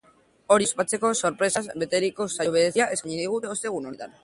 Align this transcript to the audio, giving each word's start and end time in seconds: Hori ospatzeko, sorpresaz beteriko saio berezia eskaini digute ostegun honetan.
Hori 0.53 0.67
ospatzeko, 0.69 1.11
sorpresaz 1.27 1.63
beteriko 1.85 2.29
saio 2.39 2.57
berezia 2.57 2.91
eskaini 2.99 3.23
digute 3.23 3.55
ostegun 3.55 3.91
honetan. 3.91 4.19